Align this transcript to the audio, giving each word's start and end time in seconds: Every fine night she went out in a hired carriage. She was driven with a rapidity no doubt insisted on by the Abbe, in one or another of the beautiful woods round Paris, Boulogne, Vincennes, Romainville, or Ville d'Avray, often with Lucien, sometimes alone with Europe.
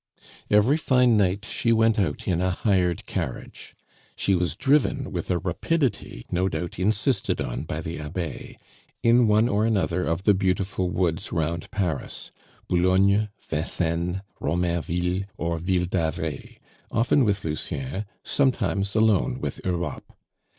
Every 0.49 0.77
fine 0.77 1.15
night 1.15 1.45
she 1.45 1.71
went 1.71 1.99
out 1.99 2.27
in 2.27 2.41
a 2.41 2.49
hired 2.49 3.05
carriage. 3.05 3.75
She 4.15 4.33
was 4.33 4.55
driven 4.55 5.11
with 5.11 5.29
a 5.29 5.37
rapidity 5.37 6.25
no 6.31 6.49
doubt 6.49 6.79
insisted 6.79 7.39
on 7.39 7.65
by 7.65 7.81
the 7.81 7.99
Abbe, 7.99 8.57
in 9.03 9.27
one 9.27 9.47
or 9.47 9.63
another 9.63 10.01
of 10.01 10.23
the 10.23 10.33
beautiful 10.33 10.89
woods 10.89 11.31
round 11.31 11.69
Paris, 11.69 12.31
Boulogne, 12.67 13.29
Vincennes, 13.47 14.21
Romainville, 14.39 15.25
or 15.37 15.59
Ville 15.59 15.85
d'Avray, 15.85 16.57
often 16.89 17.23
with 17.23 17.45
Lucien, 17.45 18.05
sometimes 18.23 18.95
alone 18.95 19.39
with 19.39 19.61
Europe. 19.63 20.13